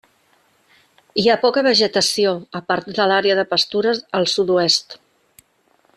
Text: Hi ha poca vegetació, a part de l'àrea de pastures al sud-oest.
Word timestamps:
Hi 1.23 1.25
ha 1.27 1.35
poca 1.43 1.63
vegetació, 1.67 2.33
a 2.61 2.63
part 2.71 2.89
de 3.01 3.07
l'àrea 3.13 3.39
de 3.41 3.47
pastures 3.55 4.03
al 4.21 4.29
sud-oest. 4.37 4.99